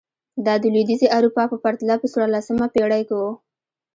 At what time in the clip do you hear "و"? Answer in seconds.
3.19-3.23